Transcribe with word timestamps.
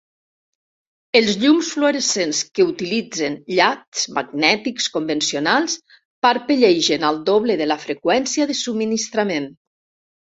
Els 1.19 1.35
llums 1.41 1.67
fluorescents 1.73 2.39
que 2.59 2.65
utilitzen 2.71 3.35
llasts 3.57 4.07
magnètics 4.19 4.89
convencionals 4.97 5.77
parpellegen 6.29 7.07
al 7.11 7.23
doble 7.29 7.59
de 7.63 7.69
la 7.73 7.79
freqüència 7.89 8.49
de 8.53 8.57
subministrament. 8.63 9.49